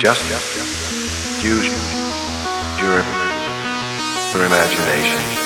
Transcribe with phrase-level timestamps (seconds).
[0.00, 0.24] Just
[1.44, 1.66] use
[2.80, 3.00] your,
[4.46, 5.39] imagination.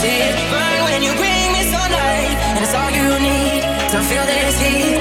[0.00, 4.24] see it burn when you bring me sunlight, and it's all you need to feel
[4.26, 4.97] this heat.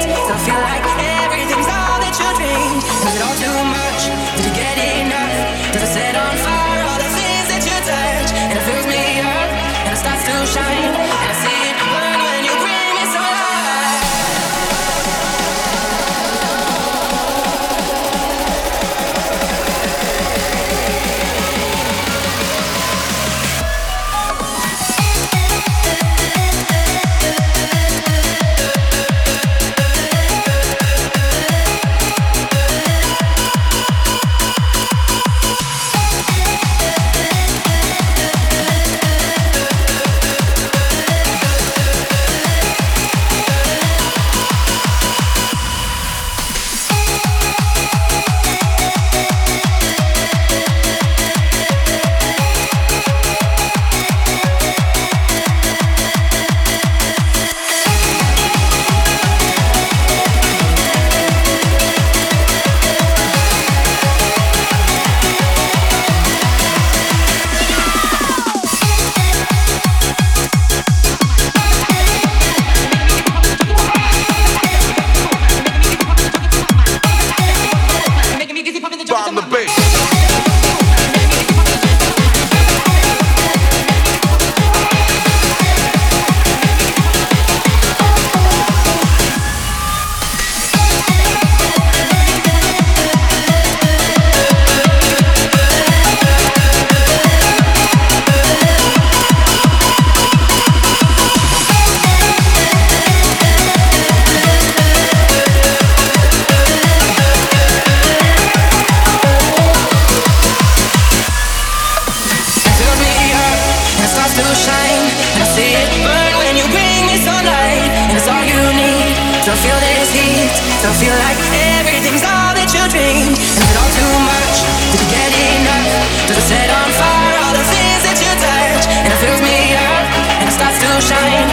[114.37, 115.05] To shine.
[115.41, 119.17] I see it burn when you bring me sunlight and it's all you need.
[119.57, 120.53] Feel this heat.
[120.85, 121.39] To feel like
[121.81, 123.33] everything's all that you dreamed.
[123.33, 124.55] Is it all too much?
[124.93, 126.29] Did you get enough?
[126.29, 128.83] Does it set on fire all the things that you touch?
[128.85, 130.05] And it fills me up
[130.39, 131.46] and it starts to shine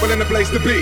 [0.00, 0.79] people in the place to be.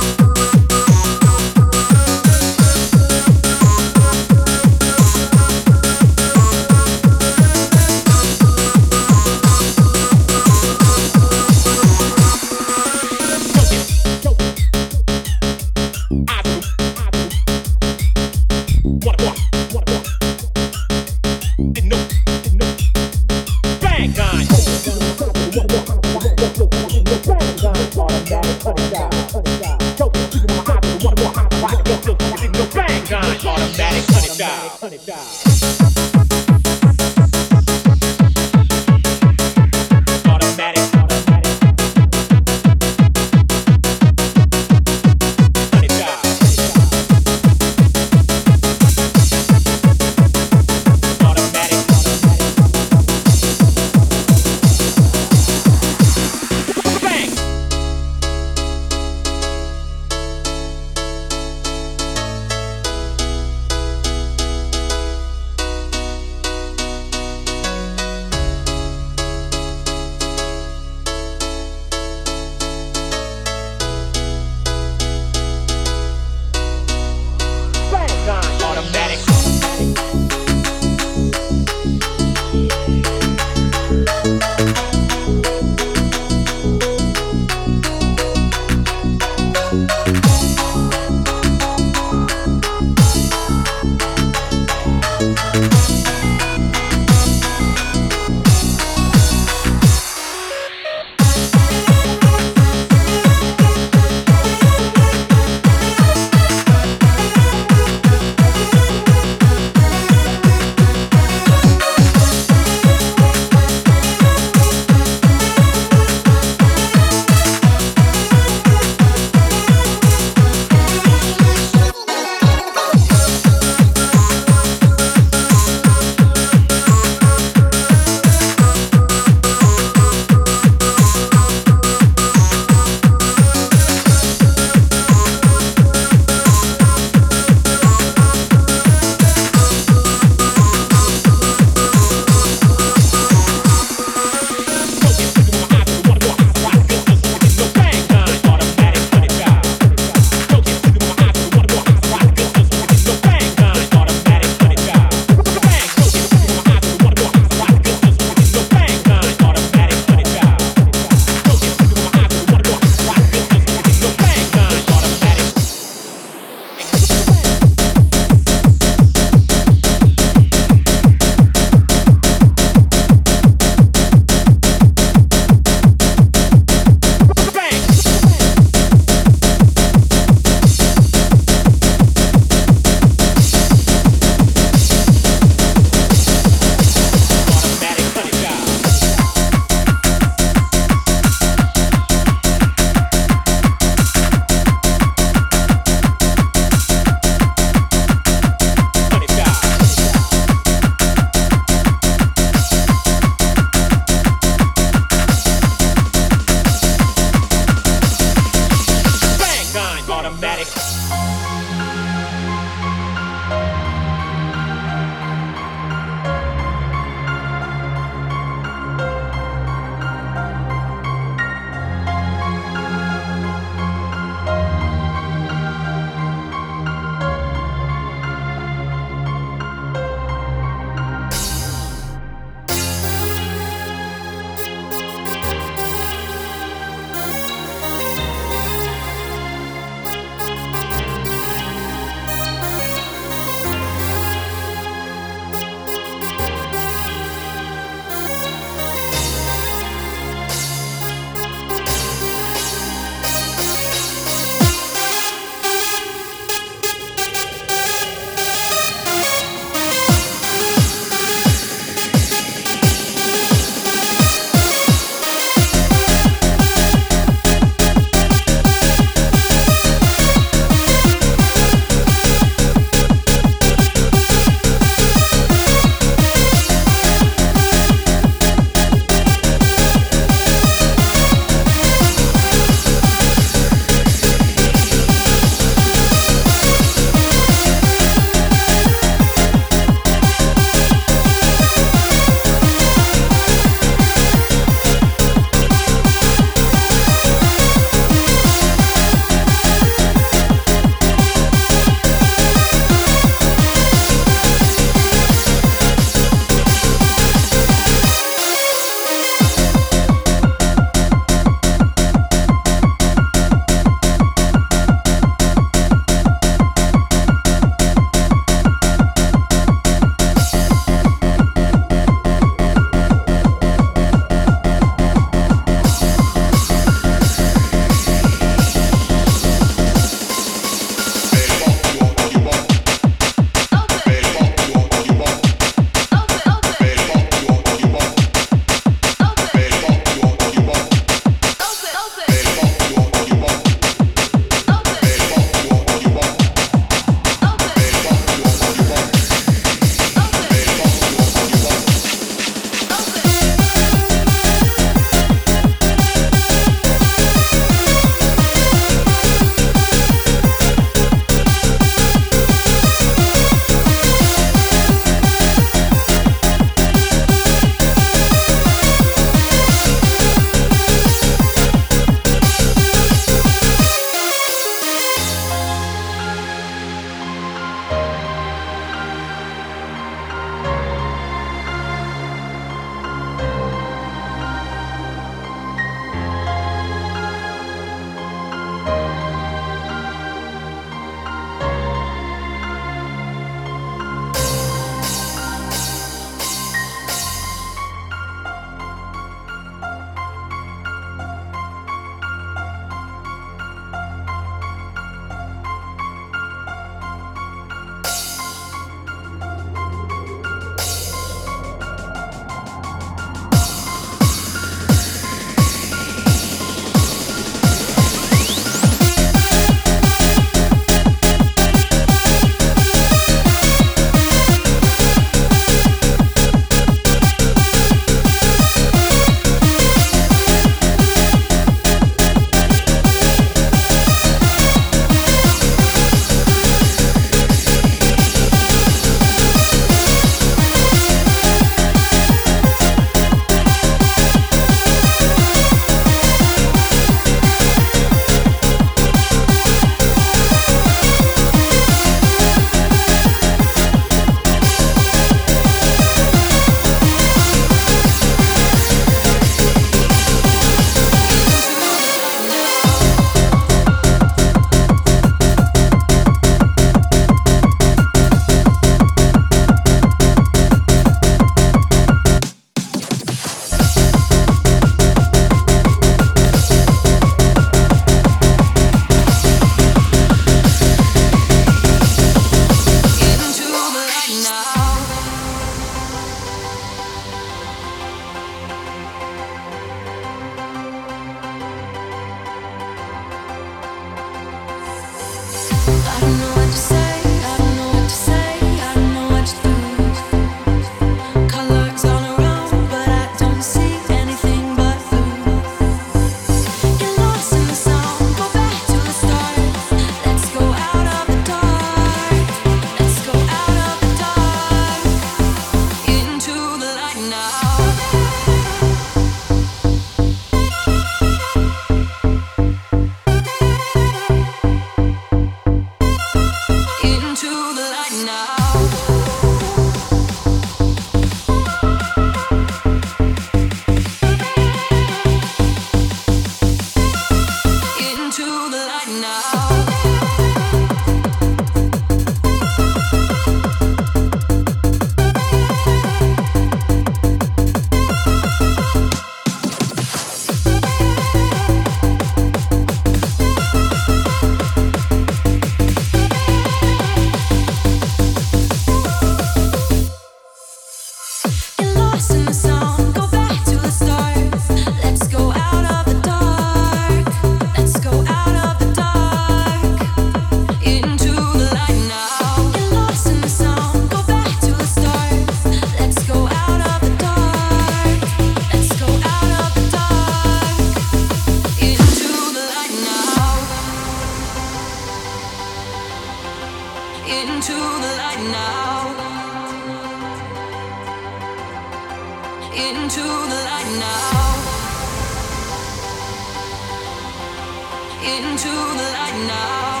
[599.46, 600.00] Now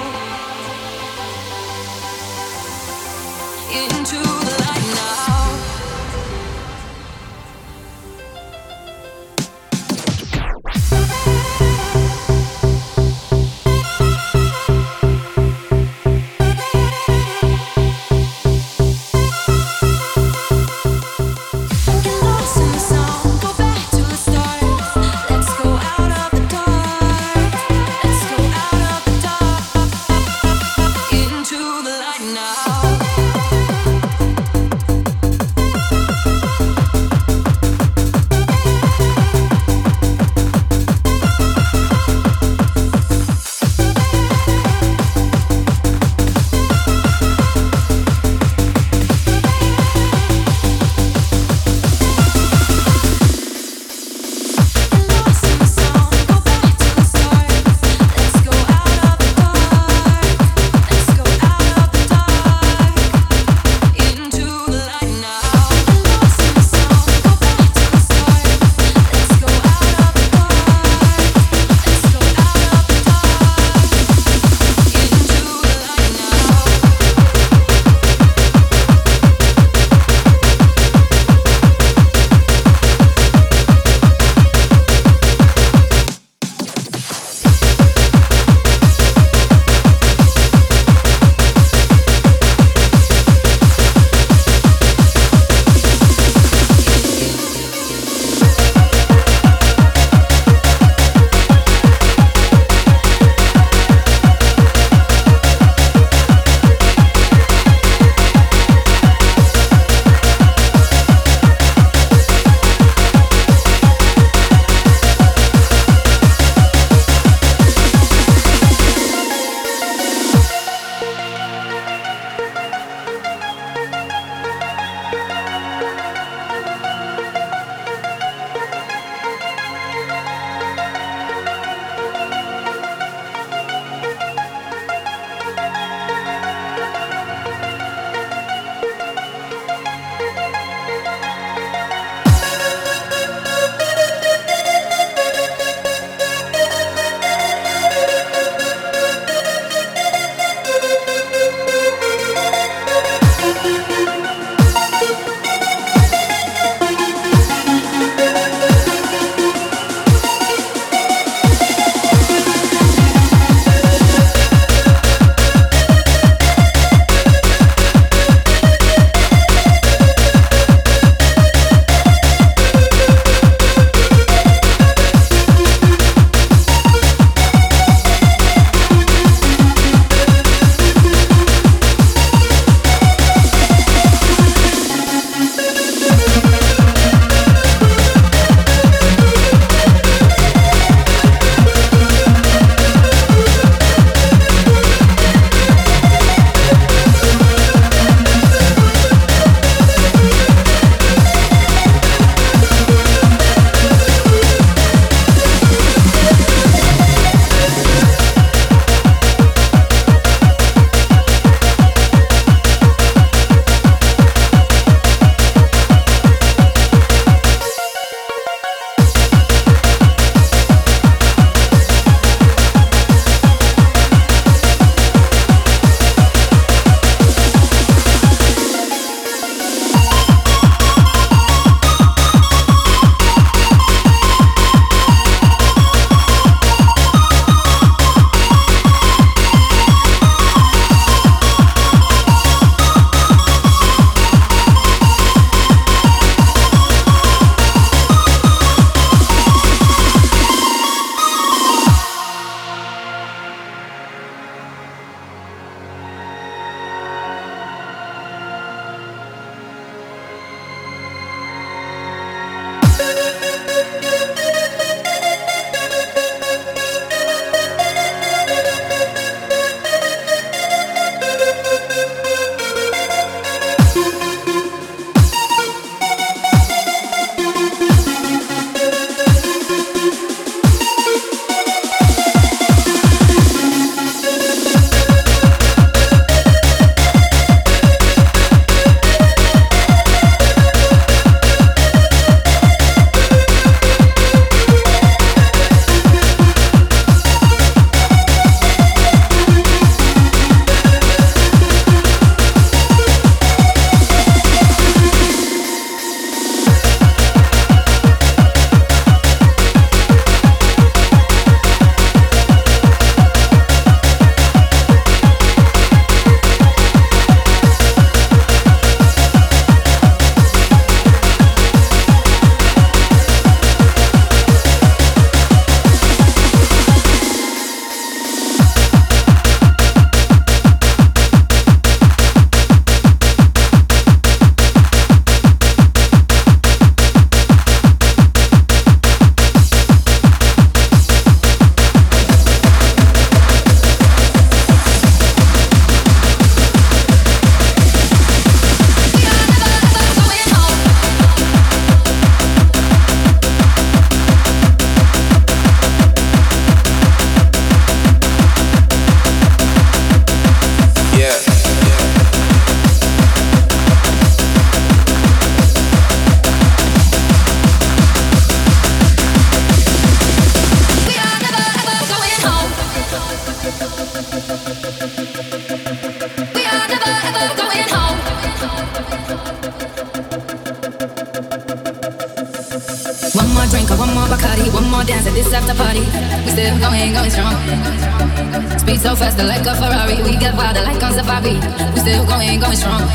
[389.00, 390.22] so fast, like a Ferrari.
[390.22, 391.56] We get wilder like on safari.
[391.94, 393.08] We still going, going strong.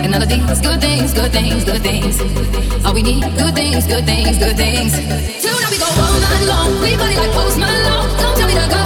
[0.00, 2.16] And all of these good things, good things, good things.
[2.84, 4.92] All we need, good things, good things, good things.
[4.96, 6.80] Tonight we go all night long.
[6.80, 8.08] We body like Post Malone.
[8.18, 8.81] Don't tell me to go.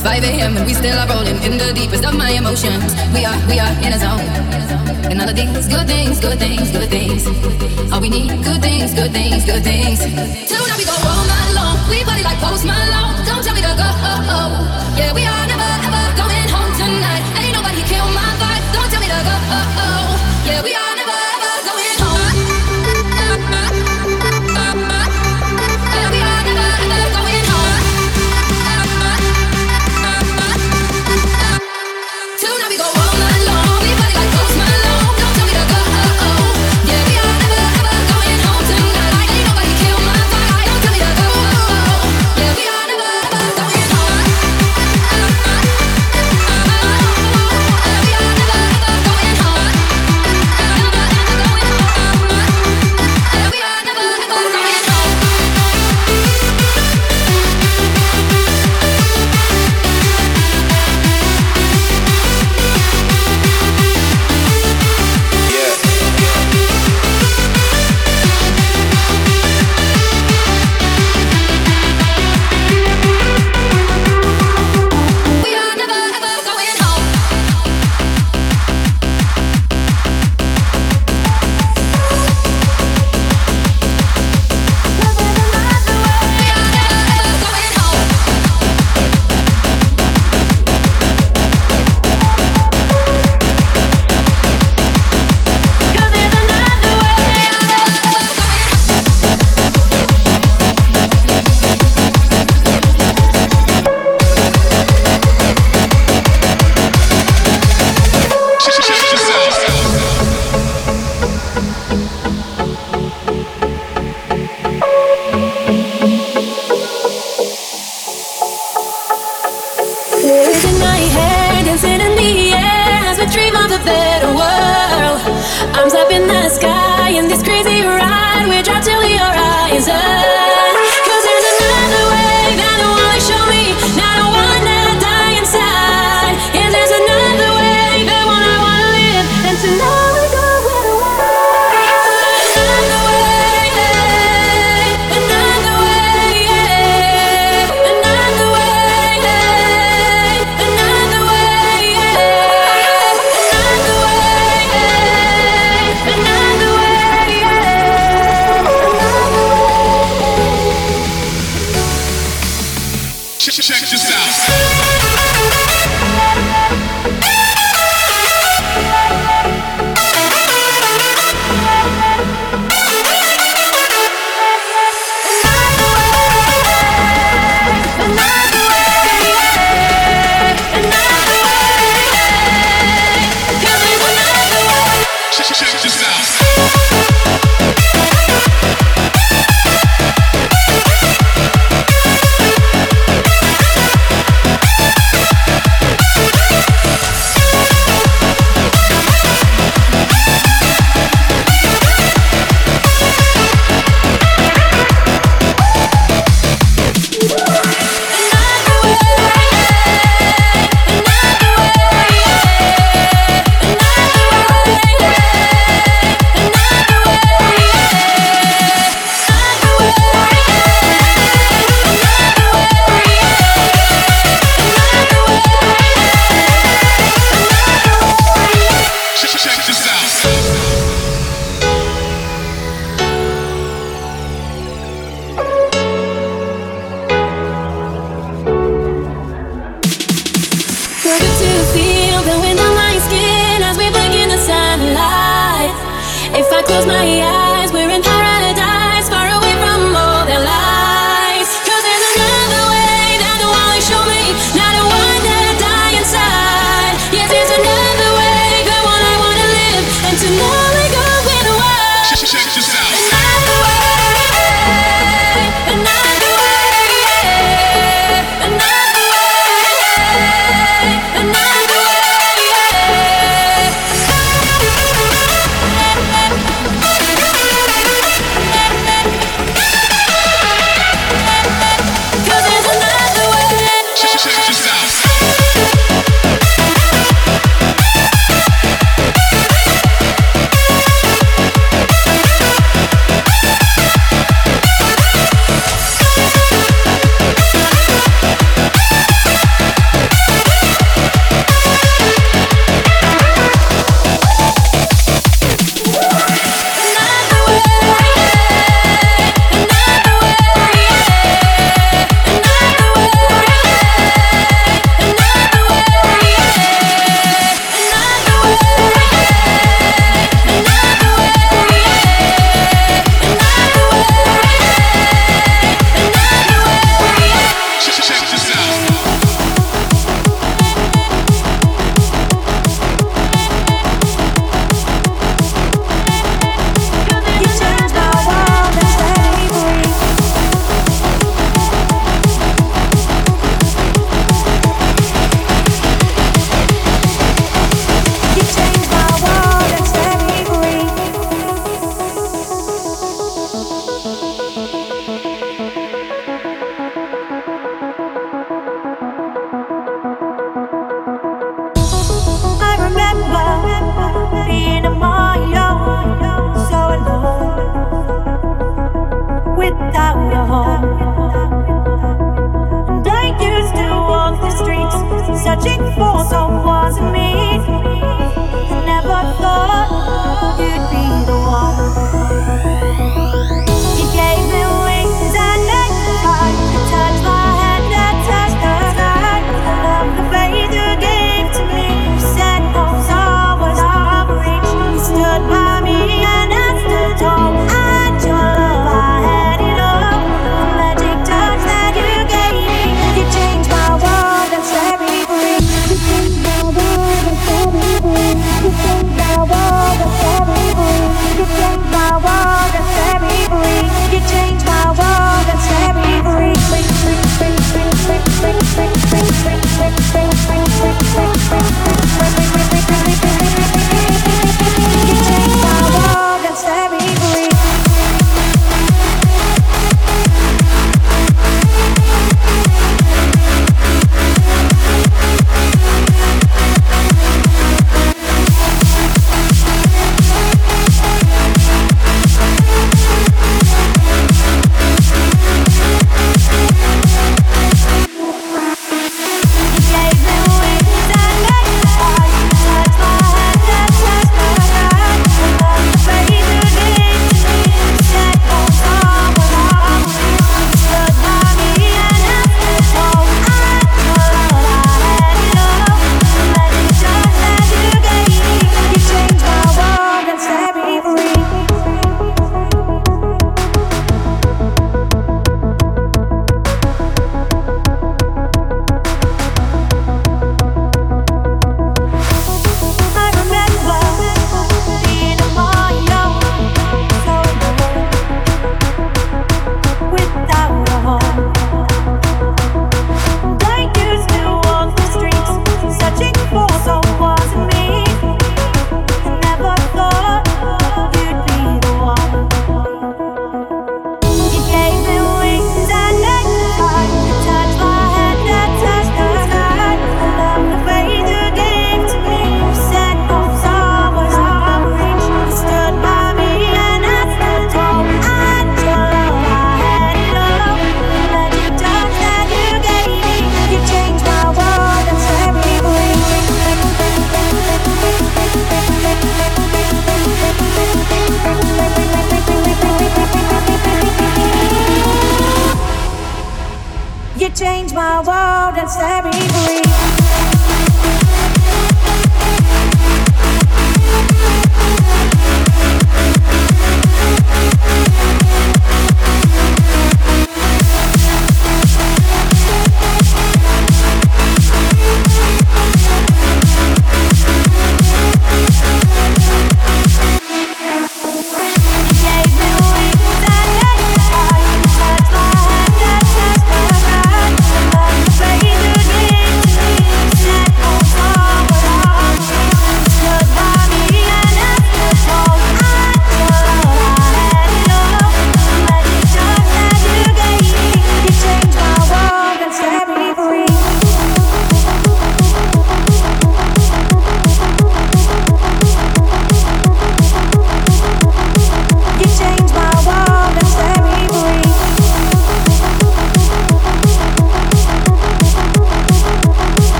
[0.00, 0.56] 5 a.m.
[0.56, 2.94] and we still are rolling in the deepest of my emotions.
[3.12, 4.20] We are, we are in a zone.
[5.10, 7.26] And all of these good things, good things, good things.
[7.92, 10.57] All we need, good things, good things, good things.